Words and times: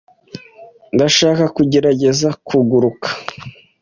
Ndashaka 0.95 1.43
kugerageza 1.55 2.27
kuguruka. 2.47 3.09